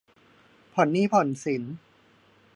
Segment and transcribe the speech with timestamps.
[0.73, 1.63] ผ่อนหนี้ผ่อนสิน